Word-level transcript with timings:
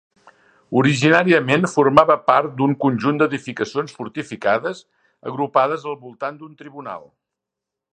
Originàriament 0.79 1.67
formava 1.73 2.15
part 2.31 2.57
d'un 2.61 2.73
conjunt 2.87 3.21
d'edificacions 3.21 3.95
fortificades 4.01 4.83
agrupades 5.33 5.89
al 5.93 6.03
voltant 6.09 6.43
d'un 6.43 6.61
tribunal. 6.65 7.11